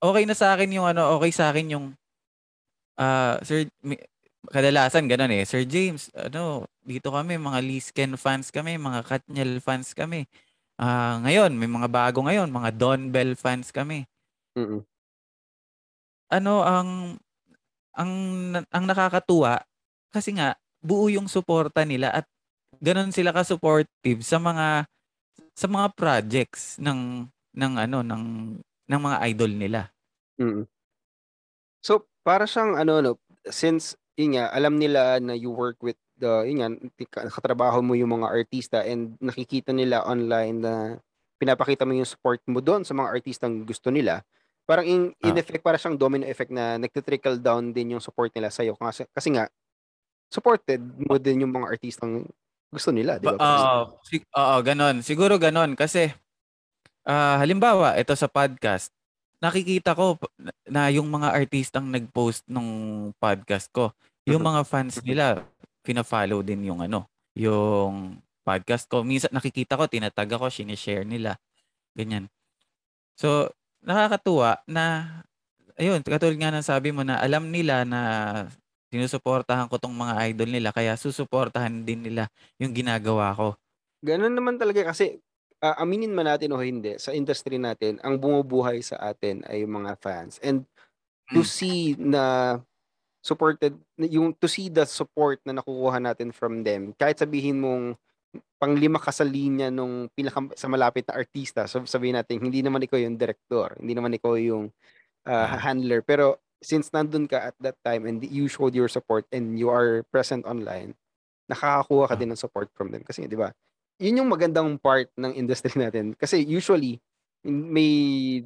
[0.00, 1.86] Okay na sa akin yung ano, okay sa akin yung
[2.96, 3.68] ah Sir
[4.48, 5.44] kadalasan ganun eh.
[5.44, 10.24] Sir James, ano, dito kami mga Lisken fans kami, mga Katniel fans kami.
[10.80, 14.08] Ah, ngayon may mga bago ngayon, mga Don Bell fans kami.
[14.56, 14.80] Mm.
[16.32, 17.20] Ano ang
[17.92, 18.12] ang
[18.72, 19.60] ang nakakatuwa
[20.08, 22.24] kasi nga buo yung suporta nila at
[22.80, 24.88] ganun sila ka-supportive sa mga
[25.52, 28.24] sa mga projects ng ng ano ng
[28.88, 29.92] ng mga idol nila.
[30.40, 30.64] Mm.
[31.84, 33.12] So, para siyang ano 'no,
[33.52, 36.68] since yun nga, alam nila na you work with the yun nga,
[37.32, 40.74] katrabaho mo yung mga artista and nakikita nila online na
[41.40, 44.20] pinapakita mo yung support mo doon sa mga artistang gusto nila.
[44.68, 45.40] Parang in, in Ah.
[45.40, 48.76] effect, para siyang domino effect na nagti-trickle down din yung support nila sa'yo.
[48.76, 49.48] Kasi, kasi nga,
[50.28, 52.22] supported mo din yung mga artistang
[52.70, 53.34] gusto nila, di ba?
[53.34, 55.02] Ba- Oo, sig- oo, ganon.
[55.02, 56.12] Siguro ganon kasi
[57.02, 58.92] ah, halimbawa, ito sa podcast,
[59.40, 60.20] nakikita ko
[60.68, 62.68] na yung mga artistang nag-post nung
[63.16, 63.90] podcast ko,
[64.22, 64.48] yung Mhm.
[64.52, 65.42] mga fans nila,
[65.84, 69.04] fina-follow din yung ano, yung podcast ko.
[69.04, 71.36] Minsan nakikita ko, tinatag ako, sinishare nila.
[71.94, 72.28] Ganyan.
[73.16, 73.52] So,
[73.84, 75.04] nakakatuwa na,
[75.76, 78.00] ayun, katulad nga ng sabi mo na alam nila na
[78.90, 82.26] sinusuportahan ko tong mga idol nila, kaya susuportahan din nila
[82.58, 83.54] yung ginagawa ko.
[84.02, 85.20] Ganun naman talaga kasi
[85.60, 89.84] ah, aminin man natin o hindi, sa industry natin, ang bumubuhay sa atin ay yung
[89.84, 90.40] mga fans.
[90.40, 90.64] And
[91.30, 91.46] to Mm.
[91.46, 92.22] see na
[93.20, 97.94] supported, yung to see the support na nakukuha natin from them, kahit sabihin mong
[98.56, 102.80] panglima ka sa linya nung pinaka sa malapit na artista, so sabihin natin, hindi naman
[102.84, 104.72] ikaw yung director, hindi naman ikaw yung
[105.28, 105.60] Ah.
[105.60, 109.68] handler, pero since nandun ka at that time and you showed your support and you
[109.68, 110.96] are present online,
[111.44, 112.20] nakakakuha ka Ah.
[112.20, 113.04] din ng support from them.
[113.04, 113.52] Kasi, di ba,
[114.00, 116.16] yun yung magandang part ng industry natin.
[116.16, 116.96] Kasi usually,
[117.44, 118.40] may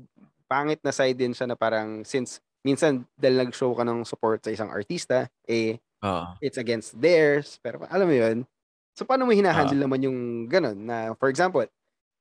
[0.50, 4.50] pangit na side din siya na parang since minsan dahil nag-show ka ng support sa
[4.50, 6.34] isang artista, eh, Oo.
[6.40, 7.60] it's against theirs.
[7.60, 8.48] Pero alam mo yun?
[8.96, 10.78] So, paano mo hinahandle naman yung ganun?
[10.86, 11.62] Na, for example,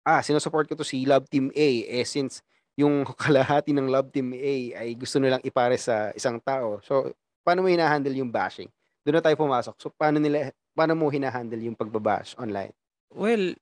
[0.06, 1.70] ah, sinusupport ko to si Love Team A.
[1.88, 2.44] Eh, since
[2.76, 6.82] yung kalahati ng Love Team A ay gusto nilang ipare sa isang tao.
[6.84, 7.14] So,
[7.46, 8.70] paano mo hinahandle yung bashing?
[9.04, 9.76] Doon na tayo pumasok.
[9.80, 12.74] So, paano nila, paano mo hinahandle yung pagbabash online?
[13.14, 13.54] Well,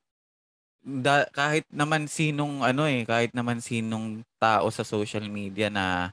[0.82, 6.10] da, kahit naman sinong ano eh, kahit naman sinong tao sa social media na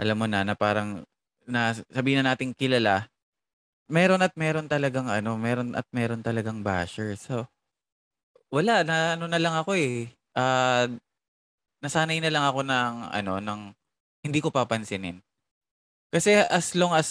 [0.00, 1.02] alam mo na na parang
[1.44, 3.06] na sabihin na nating kilala,
[3.90, 7.14] meron at meron talagang ano, meron at meron talagang basher.
[7.20, 7.46] So
[8.52, 10.10] wala na ano na lang ako eh.
[10.34, 10.86] Ah,
[11.82, 13.60] nasanay na lang ako ng ano ng
[14.24, 15.20] hindi ko papansinin.
[16.12, 17.08] Kasi as long as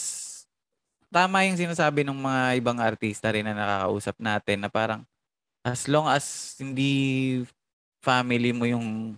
[1.13, 5.01] tama yung sinasabi ng mga ibang artista rin na nakakausap natin na parang
[5.61, 7.43] as long as hindi
[8.01, 9.17] family mo yung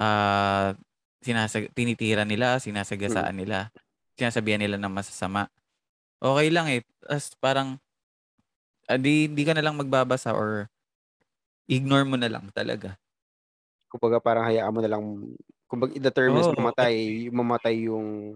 [0.00, 0.74] ah
[1.20, 3.68] sinasag tinitira nila, sinasagasaan nila,
[4.16, 5.48] sinasabihan nila ng masasama.
[6.20, 6.80] Okay lang eh.
[7.08, 7.80] As parang
[8.88, 10.68] ah, di, ka na lang magbabasa or
[11.70, 12.96] ignore mo na lang talaga.
[13.88, 15.02] Kumbaga parang hayaan mo na lang,
[15.70, 16.56] kumbaga the term is Oo.
[16.56, 18.34] mamatay, mamatay yung,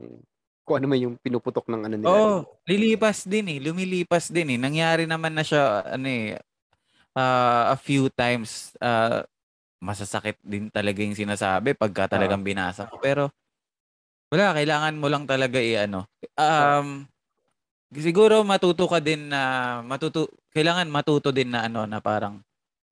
[0.65, 2.11] kung ano man yung pinuputok ng ano nila.
[2.11, 3.59] Oo, lilipas din eh.
[3.63, 4.59] Lumilipas din eh.
[4.59, 6.39] Nangyari naman na siya, ano eh,
[7.15, 8.75] ah, a few times.
[8.83, 9.27] ah,
[9.85, 12.97] masasakit din talaga yung sinasabi pagka talagang binasa ko.
[13.05, 13.29] Pero,
[14.33, 16.09] wala, kailangan mo lang talaga i-ano.
[16.41, 17.05] Um,
[17.95, 22.41] siguro matuto ka din na, matuto, kailangan matuto din na ano, na parang,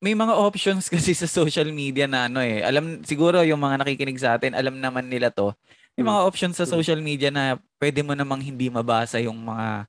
[0.03, 2.61] may mga options kasi sa social media na ano eh.
[2.63, 5.55] Alam, siguro yung mga nakikinig sa atin, alam naman nila to.
[5.97, 6.73] May mga options sa Mm.
[6.75, 9.87] social media na pwede mo namang hindi mabasa yung mga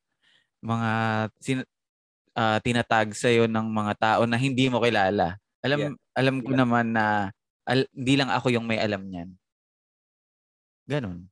[0.64, 0.92] mga
[1.42, 1.60] sin,
[2.38, 5.38] ah, tinatag sa ng mga tao na hindi mo kilala.
[5.66, 6.03] Alam Yeah.
[6.14, 6.62] Alam ko Yeah.
[6.64, 7.06] naman na
[7.66, 9.30] al, hindi lang ako yung may alam niyan.
[10.88, 11.32] Ganon.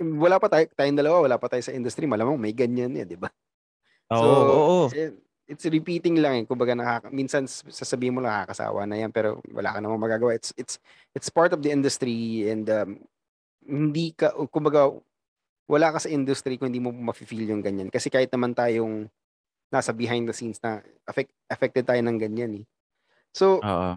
[0.00, 3.20] Wala pa tayo, tayong dalawa, wala pa tayo sa industry, malamang may ganyan eh, di
[3.20, 3.28] ba?
[4.10, 4.78] Oo, So, oo.
[4.96, 5.12] eh,
[5.44, 6.44] it's repeating lang eh.
[6.48, 10.32] Kumbaga nakaka, minsan sasabihin mo lang nakakasawa na yan pero wala ka namang magagawa.
[10.38, 10.78] It's it's
[11.12, 13.02] it's part of the industry and um,
[13.66, 14.94] hindi ka kumbaga
[15.66, 17.90] wala ka sa industry kung hindi mo mafe-feel yung ganyan.
[17.90, 19.06] Kasi kahit naman tayong
[19.70, 22.64] nasa behind the scenes na affect, affected tayo ng ganyan eh.
[23.30, 23.94] So, Oo.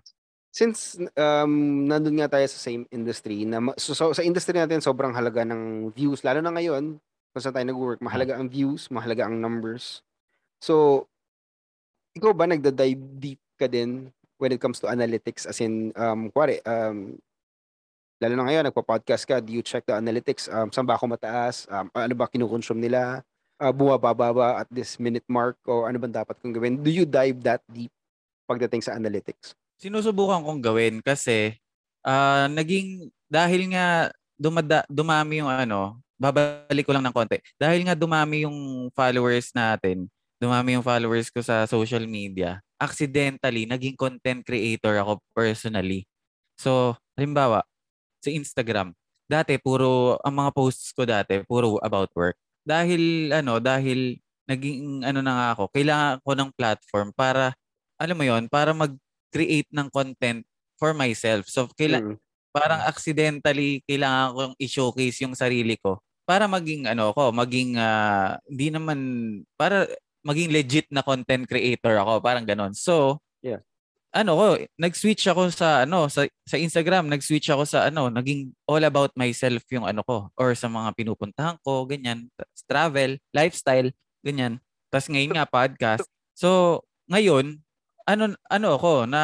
[0.53, 4.81] since um, nandun nga tayo sa same industry, na, ma- so, so, sa industry natin
[4.81, 7.01] sobrang halaga ng views, lalo na ngayon,
[7.33, 10.05] kung saan tayo nag-work, mahalaga ang views, mahalaga ang numbers.
[10.61, 11.05] So,
[12.13, 15.49] ikaw ba nagda-dive deep ka din when it comes to analytics?
[15.49, 17.17] As in, um, kuwari, um,
[18.21, 20.45] lalo na ngayon, nagpa-podcast ka, do you check the analytics?
[20.45, 21.65] Um, saan ba ako mataas?
[21.73, 23.25] Um, ano ba kinukonsume nila?
[23.57, 25.57] Uh, bumababa ba at this minute mark?
[25.65, 26.77] O ano ba dapat kong gawin?
[26.77, 27.89] Do you dive that deep
[28.45, 29.55] pagdating sa analytics?
[29.79, 31.57] Sinusubukan kong gawin kasi
[32.05, 37.41] ah, naging dahil nga dumada, dumami yung ano, babalik ko lang ng konti.
[37.57, 43.95] Dahil nga dumami yung followers natin, dumami yung followers ko sa social media, accidentally naging
[43.95, 46.05] content creator ako personally.
[46.59, 47.63] So, halimbawa,
[48.23, 48.95] sa Instagram,
[49.27, 52.37] dati puro ang mga posts ko dati puro about work.
[52.63, 57.55] Dahil ano, dahil naging ano na nga ako, kailangan ko ng platform para
[58.03, 60.43] alam mo 'yon, para mag-create ng content
[60.75, 61.47] for myself.
[61.47, 62.17] So kaila- Mm.
[62.53, 68.69] parang accidentally kailangan kong i-showcase yung sarili ko para maging ano ako, maging uh, hindi
[68.69, 68.99] naman
[69.57, 69.89] para
[70.21, 72.71] maging legit na content creator ako, parang ganon.
[72.77, 73.59] So, yeah.
[74.13, 74.45] Ano ko,
[74.77, 79.65] nag-switch ako sa ano sa sa Instagram, nag-switch ako sa ano, naging all about myself
[79.73, 82.29] yung ano ko or sa mga pinupuntahan ko, ganyan,
[82.69, 83.89] travel, lifestyle,
[84.21, 84.61] ganyan.
[84.93, 86.05] Tapos ngayon nga podcast.
[86.37, 87.62] So, ngayon,
[88.03, 89.21] ano ano ako na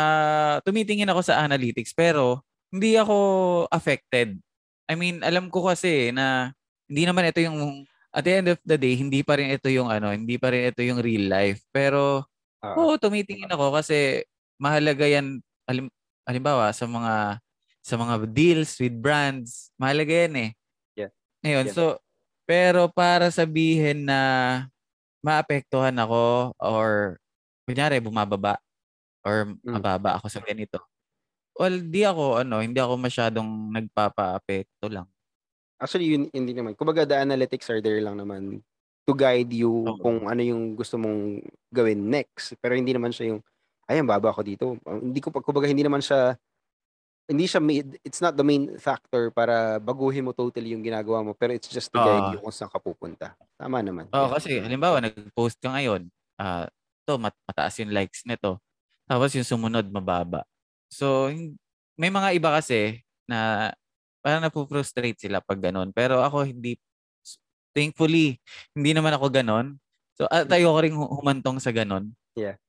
[0.63, 3.17] tumitingin ako sa analytics pero hindi ako
[3.73, 4.37] affected.
[4.89, 6.53] I mean, alam ko kasi na
[6.89, 9.89] hindi naman ito yung at the end of the day, hindi pa rin ito yung
[9.89, 11.61] ano, hindi pa rin ito yung real life.
[11.69, 12.25] Pero
[12.65, 14.25] uh, oo, tumitingin ako kasi
[14.57, 15.87] mahalaga yan halim,
[16.25, 17.37] halimbawa sa mga
[17.79, 20.49] sa mga deals with brands, mahalaga yan eh.
[20.97, 21.11] Yeah.
[21.45, 21.75] Ngayon, yeah.
[21.75, 21.83] so
[22.49, 24.21] pero para sabihin na
[25.21, 27.21] maapektuhan ako or
[27.69, 28.57] kunyari bumababa
[29.23, 29.60] or mm.
[29.65, 30.79] mababa ako sa ganito.
[31.60, 35.08] Well, di ako ano, hindi ako masyadong nagpapa-apekto lang.
[35.79, 36.75] Actually, yun hindi naman.
[36.75, 38.63] Kumbaga, the analytics are there lang naman
[39.08, 39.97] to guide you oh.
[39.99, 42.55] kung ano yung gusto mong gawin next.
[42.62, 43.41] Pero hindi naman siya yung,
[43.89, 44.77] ay, baba ako dito.
[44.86, 46.38] Hindi ko, kumbaga, hindi naman siya,
[47.25, 47.60] hindi siya,
[48.05, 51.32] it's not the main factor para baguhin mo totally yung ginagawa mo.
[51.34, 53.34] Pero it's just to guide you kung saan ka pupunta.
[53.58, 54.08] Tama naman.
[54.13, 56.05] Oh, kasi, halimbawa, nag-post ka ngayon,
[56.38, 56.69] uh,
[57.10, 58.62] to, mat- mataas yung likes nito.
[59.10, 60.45] Tapos yung sumunod, mababa.
[60.93, 61.34] So,
[61.98, 63.74] may mga iba kasi na
[64.22, 65.89] parang napu-frustrate sila pag ganun.
[65.89, 66.78] Pero ako hindi,
[67.74, 68.38] thankfully,
[68.78, 69.82] hindi naman ako ganun.
[70.13, 72.13] So, at ah, tayo ko rin humantong sa ganun.
[72.38, 72.62] Yeah.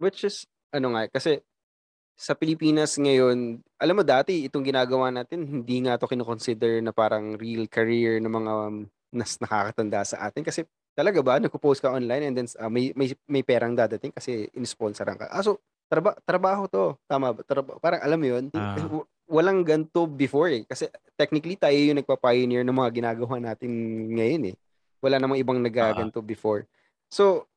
[0.00, 1.44] Which is, ano nga, kasi
[2.14, 7.34] sa Pilipinas ngayon, alam mo dati, itong ginagawa natin, hindi nga to kinoconsider na parang
[7.34, 8.76] real career ng mga um,
[9.10, 10.46] nas nakakatanda sa atin.
[10.46, 10.62] Kasi
[10.94, 15.18] talaga ba, nagpo-post ka online and then uh, may, may, may perang dadating kasi in-sponsoran
[15.18, 15.26] ka.
[15.28, 15.58] Ah, so,
[15.90, 16.94] traba, trabaho to.
[17.10, 17.42] Tama ba?
[17.42, 20.62] Traba, parang alam mo yun, uh walang ganto before eh.
[20.68, 23.72] Kasi technically tayo yung nagpa-pioneer ng mga ginagawa natin
[24.12, 24.56] ngayon eh.
[25.00, 26.28] Wala namang ibang nagaganto uh-huh.
[26.28, 26.68] before.
[27.08, 27.48] So,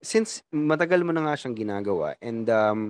[0.00, 2.80] since matagal mo na nga siyang ginagawa and um,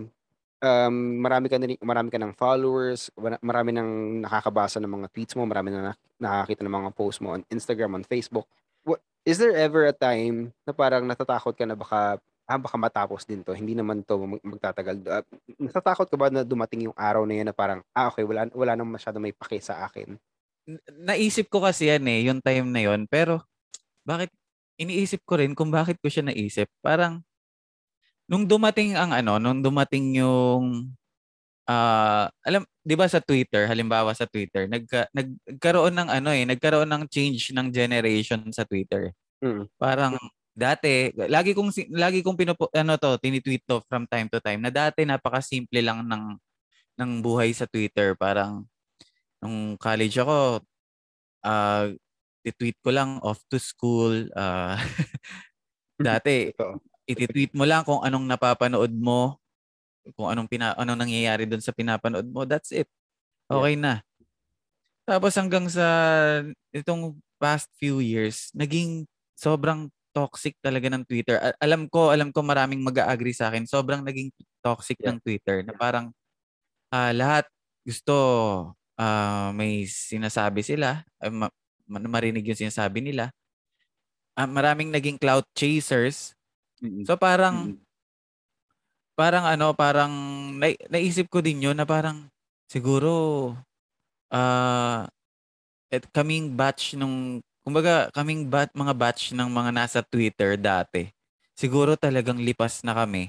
[0.62, 3.10] um, marami ka na marami ka ng followers,
[3.42, 7.42] marami nang nakakabasa ng mga tweets mo, marami na nakakita ng mga posts mo on
[7.50, 8.46] Instagram, on Facebook.
[8.86, 13.22] What, is there ever a time na parang natatakot ka na baka ah, baka matapos
[13.22, 13.54] din to.
[13.54, 15.06] Hindi naman to magtatagal.
[15.06, 15.24] Uh,
[15.62, 18.74] natatakot ka ba na dumating yung araw na yan na parang, ah, okay, wala, wala
[18.74, 20.18] nang masyado may pake sa akin?
[20.98, 23.46] Naisip ko kasi yan eh, yung time na yon Pero,
[24.02, 24.34] bakit,
[24.82, 26.66] iniisip ko rin kung bakit ko siya naisip.
[26.82, 27.22] Parang,
[28.26, 30.90] nung dumating ang ano, nung dumating yung,
[31.70, 36.90] uh, alam, di ba sa Twitter, halimbawa sa Twitter, nagka, nagkaroon ng ano eh, nagkaroon
[36.90, 39.14] ng change ng generation sa Twitter.
[39.38, 39.70] Mm.
[39.78, 40.18] Parang,
[40.50, 44.68] dati, lagi kong lagi kong pinupo, ano to, tinitweet to from time to time na
[44.68, 46.36] dati napaka-simple lang ng
[47.00, 48.12] ng buhay sa Twitter.
[48.18, 48.68] Parang
[49.40, 50.60] nung college ako,
[51.48, 51.86] uh,
[52.44, 54.12] tweet ko lang off to school.
[54.36, 54.76] Uh,
[55.96, 56.52] dati,
[57.08, 59.39] ititweet mo lang kung anong napapanood mo,
[60.14, 62.46] kung anong pina, anong nangyayari doon sa pinapanood mo.
[62.46, 62.88] That's it.
[63.50, 63.82] Okay yeah.
[63.82, 63.94] na.
[65.08, 65.86] Tapos hanggang sa
[66.70, 71.38] itong past few years, naging sobrang toxic talaga ng Twitter.
[71.58, 73.66] Alam ko, alam ko maraming mag-agree sa akin.
[73.66, 75.14] Sobrang naging toxic yeah.
[75.14, 76.12] ng Twitter na parang
[76.92, 77.46] uh, lahat
[77.86, 78.14] gusto
[79.00, 81.54] uh, may sinasabi sila, uh, ma-
[81.88, 83.32] marinig yung sinasabi nila.
[84.36, 86.36] Uh, maraming naging cloud chasers.
[86.84, 87.08] Mm-hmm.
[87.08, 87.89] So parang mm-hmm.
[89.20, 90.12] Parang ano, parang
[90.56, 92.24] na- naisip ko din yun na parang
[92.72, 93.12] siguro
[94.32, 95.04] uh,
[95.92, 101.12] at kaming batch nung kumbaga kaming bat, mga batch ng mga nasa Twitter dati,
[101.52, 103.28] siguro talagang lipas na kami.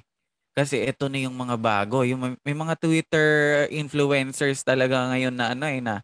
[0.52, 2.04] Kasi ito na yung mga bago.
[2.04, 3.28] Yung may mga Twitter
[3.72, 6.04] influencers talaga ngayon na ano eh na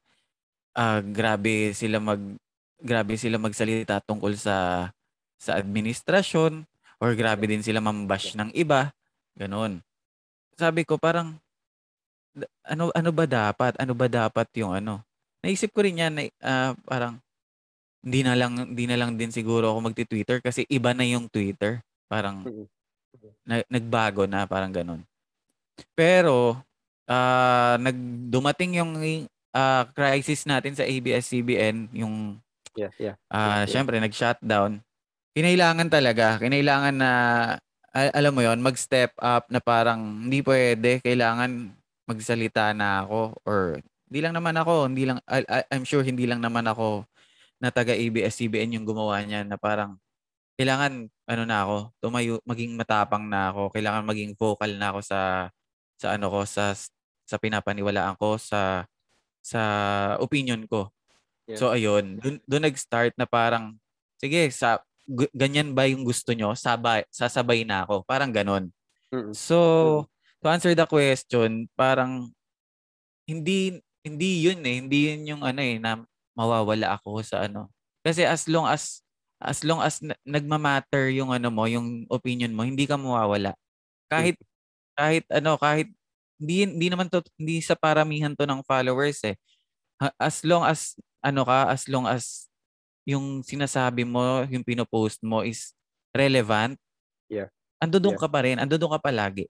[0.76, 2.22] uh, grabe sila mag
[2.80, 4.88] grabe sila magsalita tungkol sa
[5.38, 6.64] sa administrasyon
[7.04, 8.96] or grabe din sila mambash ng iba.
[9.38, 9.80] Ganon.
[10.58, 11.38] Sabi ko parang
[12.66, 13.78] ano ano ba dapat?
[13.78, 15.06] Ano ba dapat yung ano?
[15.46, 17.22] Naisip ko rin yan na uh, parang
[18.02, 21.86] hindi na lang hindi na lang din siguro ako magti-Twitter kasi iba na yung Twitter.
[22.10, 22.42] Parang
[23.46, 25.02] na, nagbago na parang ganun.
[25.94, 26.58] Pero
[27.06, 28.92] uh, nagdumating yung
[29.54, 32.38] uh, crisis natin sa ABS-CBN, yung
[32.74, 33.16] yeah, yeah.
[33.30, 34.82] Uh, yeah, syempre nag-shutdown.
[35.38, 37.12] Kinailangan talaga, kinailangan na
[37.98, 41.74] al- alam mo 'yon, mag-step up na parang hindi pwede, kailangan
[42.06, 46.40] magsalita na ako or hindi lang naman ako, hindi lang I, I'm sure hindi lang
[46.40, 47.04] naman ako
[47.60, 49.98] na taga ABS-CBN yung gumawa niya na parang
[50.58, 55.22] kailangan ano na ako, tumayo, maging matapang na ako, kailangan maging vocal na ako sa
[55.98, 56.74] sa ano ko sa
[57.28, 58.86] sa pinapaniwalaan ko sa
[59.44, 59.62] sa
[60.22, 60.90] opinion ko.
[61.50, 61.60] Yeah.
[61.60, 63.80] So ayun, doon nag-start na parang
[64.22, 64.82] sige, sa
[65.32, 66.52] ganyan ba yung gusto nyo?
[66.54, 68.04] Sabay, sasabay na ako.
[68.04, 68.70] Parang ganon.
[69.10, 69.32] Mm-mm.
[69.32, 70.06] So,
[70.44, 72.30] to answer the question, parang
[73.28, 76.04] hindi hindi yun eh, hindi yun yung ano eh na
[76.36, 77.72] mawawala ako sa ano.
[78.04, 79.04] Kasi as long as
[79.40, 83.54] as long as na- nagmamatter yung ano mo, yung opinion mo, hindi ka mawawala.
[84.12, 84.40] Kahit
[84.98, 85.92] kahit ano, kahit
[86.40, 89.36] hindi hindi naman to hindi sa paramihan to ng followers eh.
[90.22, 92.47] As long as ano ka, as long as
[93.08, 95.72] yung sinasabi mo, yung pinopost mo is
[96.12, 96.76] relevant.
[97.32, 97.48] Yeah.
[97.80, 98.24] Ando doon Yeah.
[98.24, 99.48] ka pa rin, ando doon ka palagi.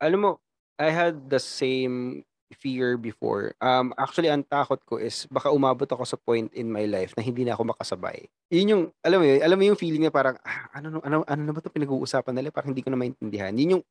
[0.00, 0.32] alam mo,
[0.80, 2.24] I had the same
[2.56, 3.52] fear before.
[3.60, 7.22] Um, actually, ang takot ko is baka umabot ako sa point in my life na
[7.22, 8.24] hindi na ako makasabay.
[8.48, 11.40] Yun yung, alam mo yun, alam mo yung feeling na parang, ah, ano, ano, ano
[11.44, 12.48] na ba ito pinag-uusapan nila?
[12.48, 13.52] Parang hindi ko na maintindihan.
[13.52, 13.82] Yun yung,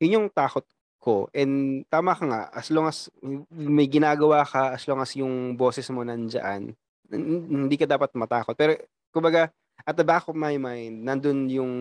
[0.00, 0.64] yun yung takot
[0.98, 1.28] ko.
[1.36, 3.12] And tama ka nga, as long as
[3.52, 6.72] may ginagawa ka, as long as yung boses mo nandyan,
[7.16, 8.54] hindi ka dapat matakot.
[8.58, 8.78] Pero,
[9.14, 9.50] kumbaga,
[9.82, 11.72] at the back of my mind, nandun yung,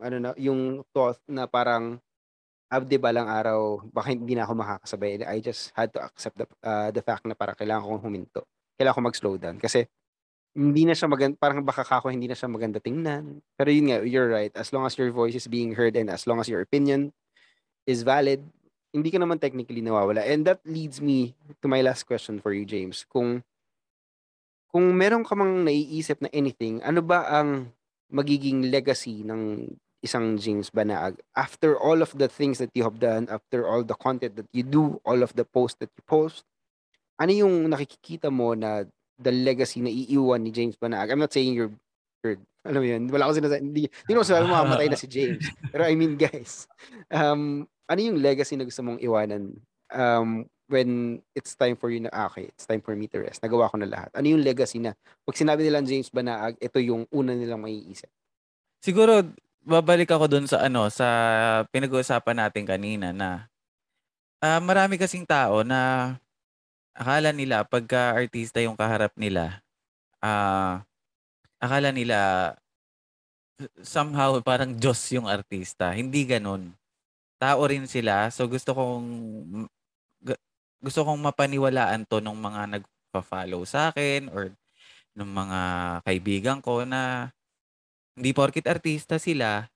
[0.00, 2.00] ano na, yung thought na parang,
[2.72, 5.28] abdi balang araw, baka hindi na ako makakasabay.
[5.28, 8.48] I just had to accept the, uh, the fact na parang kailangan kong huminto.
[8.80, 9.60] Kailangan ko mag-slow down.
[9.60, 9.84] Kasi
[10.56, 13.44] hindi na siya maganda, parang baka kako hindi na siya maganda tingnan.
[13.60, 14.52] Pero yun nga, you're right.
[14.56, 17.12] As long as your voice is being heard and as long as your opinion
[17.84, 18.40] is valid,
[18.92, 20.24] hindi ka naman technically nawawala.
[20.24, 23.04] And that leads me to my last question for you, James.
[23.04, 23.44] Kung
[24.72, 27.68] kung meron ka mang naiisip na anything, ano ba ang
[28.08, 29.68] magiging legacy ng
[30.02, 33.94] isang James Banaag after all of the things that you have done, after all the
[33.94, 36.42] content that you do, all of the posts that you post,
[37.20, 38.88] ano yung nakikita mo na
[39.20, 41.12] the legacy na iiwan ni James Banaag?
[41.12, 41.70] I'm not saying you're
[42.24, 45.42] you're- alam mo yun, wala ko sinasabi, hindi, hindi ko sabi mamamatay na si James.
[45.74, 46.70] Pero I mean, guys,
[47.10, 49.58] um, ano yung legacy na gusto mong iwanan
[49.92, 53.44] um, when it's time for you na, ah, okay, it's time for me to rest.
[53.44, 54.10] Nagawa ko na lahat.
[54.16, 58.08] Ano yung legacy na, pag sinabi nilang James Banaag, ito yung una nilang maiisip.
[58.80, 59.20] Siguro
[59.62, 61.06] babalik ako doon sa ano sa
[61.70, 63.46] pinag-uusapan natin kanina na
[64.42, 66.18] ah, marami kasing tao na
[66.90, 69.62] akala nila pagka artista yung kaharap nila
[70.18, 70.82] ah
[71.62, 72.50] akala nila
[73.86, 75.94] somehow parang Diyos yung artista.
[75.94, 76.74] Hindi ganun.
[77.38, 78.30] Tao rin sila.
[78.34, 79.06] So gusto kong
[80.82, 84.50] gusto kong mapaniwalaan to ng mga nagpa-follow sa akin or
[85.14, 85.60] ng mga
[86.02, 87.30] kaibigan ko na
[88.18, 89.70] hindi porkit artista sila,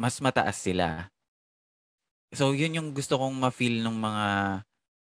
[0.00, 1.12] mas mataas sila.
[2.34, 4.26] So, yun yung gusto kong ma-feel ng mga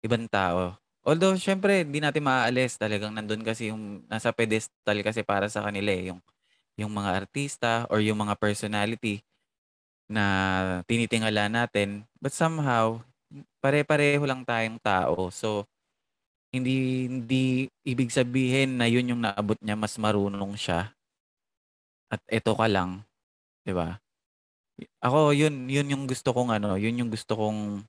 [0.08, 0.76] ibang tao.
[1.06, 2.78] Although, syempre, hindi natin maaalis.
[2.78, 6.10] Talagang nandun kasi yung nasa pedestal kasi para sa kanila eh.
[6.14, 6.22] Yung,
[6.78, 9.22] yung mga artista or yung mga personality
[10.10, 10.26] na
[10.90, 12.10] tinitingala natin.
[12.18, 13.06] But somehow,
[13.63, 15.32] pare-pareho lang tayong tao.
[15.34, 15.65] So,
[16.52, 17.44] hindi hindi
[17.88, 20.91] ibig sabihin na yun yung naabot niya mas marunong siya
[22.12, 23.08] at eto ka lang,
[23.63, 24.00] 'di ba?
[25.00, 27.88] Ako yun yun yung gusto kong ano, yun yung gusto kong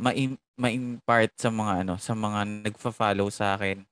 [0.00, 3.84] ma-im- ma-impart sa mga ano, sa mga nagfa-follow sa akin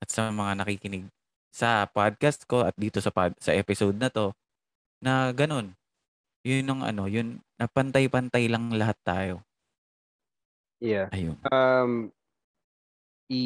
[0.00, 1.04] at sa mga nakikinig
[1.52, 4.32] sa podcast ko at dito sa pod, sa episode na to
[5.00, 5.75] na ganun.
[6.46, 9.34] Yun ang ano, yun na pantay-pantay lang lahat tayo.
[10.78, 11.10] Yeah.
[11.10, 11.34] Ayun.
[11.50, 12.14] Um,
[13.26, 13.42] i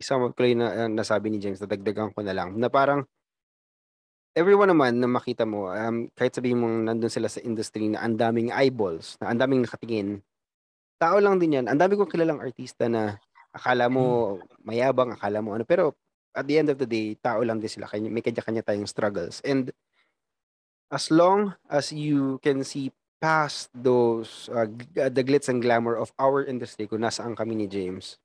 [0.00, 3.06] isama ko na na nasabi ni James, dadagdagan ko na lang, na parang
[4.34, 8.18] everyone naman na makita mo, um, kahit sabihin mong nandun sila sa industry na ang
[8.18, 10.18] daming eyeballs, na ang daming nakatingin,
[10.98, 11.66] tao lang din yan.
[11.70, 13.22] Ang dami kong kilalang artista na
[13.54, 15.94] akala mo mayabang, akala mo ano, pero
[16.34, 17.90] at the end of the day, tao lang din sila.
[17.90, 19.42] Kanya, may kanya-kanya tayong struggles.
[19.42, 19.70] And
[20.90, 22.90] as long as you can see
[23.22, 24.66] past those uh,
[24.98, 28.18] uh, the glitz and glamour of our industry kung nasaan kami ni James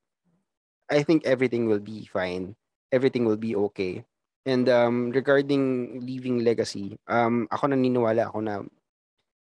[0.89, 2.53] I think everything will be fine.
[2.93, 4.05] Everything will be okay.
[4.45, 8.61] And um, regarding leaving legacy um, ako naniniwala ako na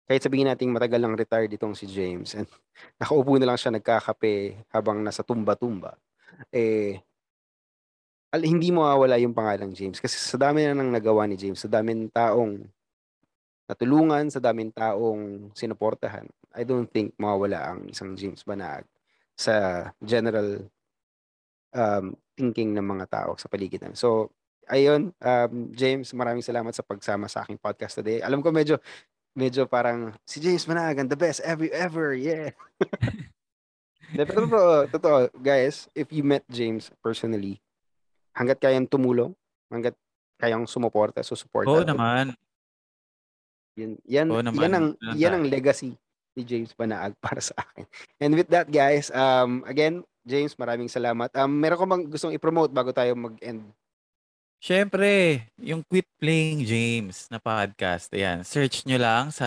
[0.08, 2.48] kahit sabihin natin matagal lang retired itong si James and
[3.00, 6.00] nakaupo na lang siya nagkakape habang nasa tumba-tumba
[6.56, 7.04] eh
[8.32, 11.68] al- hindi mawawala yung pangalang James kasi sa dami na nang nagawa ni James sa
[11.68, 12.64] daming taong
[13.74, 18.86] natulungan sa daming taong sinuportahan, I don't think mawawala ang isang James Banaag
[19.34, 20.70] sa general
[21.74, 23.82] um, thinking ng mga tao sa paligid.
[23.98, 24.30] So,
[24.70, 28.22] ayun, um, James, maraming salamat sa pagsama sa aking podcast today.
[28.22, 28.78] Alam ko medyo
[29.34, 32.54] medyo parang si James Banaag, the best ever ever, yeah.
[34.14, 37.58] Pero totoo, totoo, guys, if you met James personally,
[38.38, 39.34] hanggat kayang tumulong,
[39.74, 39.98] hanggat
[40.38, 41.74] kayang sumuporta, susuporta.
[41.74, 42.38] Oo naman.
[43.74, 44.62] Yan, yan, Oo naman.
[44.62, 45.98] yan ang yan ang legacy
[46.34, 47.86] ni James Banaag para sa akin.
[48.22, 51.30] And with that guys, um again, James, maraming salamat.
[51.36, 53.68] Um, meron ko bang gustong i-promote bago tayo mag-end?
[54.64, 58.08] Siyempre, yung Quit Playing James na podcast.
[58.16, 59.44] Ayan, search nyo lang sa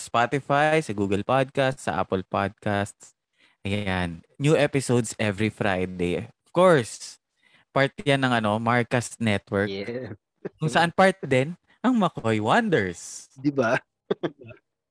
[0.00, 3.12] Spotify, sa Google Podcasts, sa Apple Podcasts.
[3.60, 6.24] Ayan, new episodes every Friday.
[6.48, 7.20] Of course,
[7.76, 9.68] part yan ng ano, Marcas Network.
[9.68, 10.16] Yeah.
[10.56, 11.52] Kung saan part din
[11.84, 13.28] ang McCoy Wonders.
[13.36, 13.76] Di ba?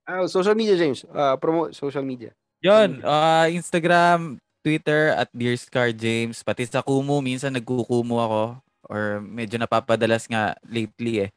[0.04, 1.08] Ah, social media, James.
[1.08, 2.36] Uh, promote social media.
[2.60, 6.44] Yon, uh, Instagram, Twitter at Dear Scar James.
[6.44, 8.44] Pati sa Kumu, minsan nagkukumu ako.
[8.92, 11.32] Or medyo napapadalas nga lately eh.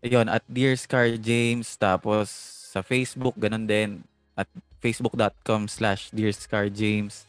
[0.00, 1.76] Ayun, at Dear Scar James.
[1.76, 2.32] Tapos
[2.72, 4.00] sa Facebook, ganun din.
[4.32, 4.48] At
[4.80, 7.28] facebook.com slash Dear Scar James.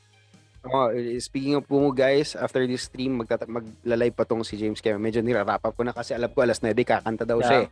[0.65, 0.89] Oh,
[1.19, 5.21] speaking of Pumo guys, after this stream, magtata- magla-live pa tong si James kaya medyo
[5.21, 7.65] nirarap up ko na kasi alam ko alas 9 kakanta daw siya.
[7.65, 7.69] eh.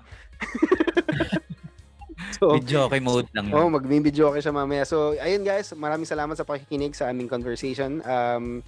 [2.39, 4.87] so, Video okay mode lang Oh, mag-video okay siya mamaya.
[4.87, 7.99] So, ayun guys, maraming salamat sa pakikinig sa aming conversation.
[8.05, 8.63] Um,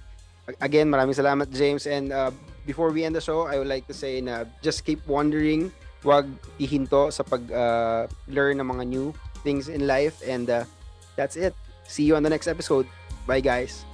[0.47, 2.32] ag- again, maraming salamat James and uh,
[2.68, 5.72] before we end the show, I would like to say na just keep wondering,
[6.03, 6.28] wag
[6.59, 9.05] ihinto sa pag uh, learn ng mga new
[9.41, 10.63] things in life and uh,
[11.15, 11.55] that's it.
[11.88, 12.84] See you on the next episode.
[13.24, 13.88] Bye guys.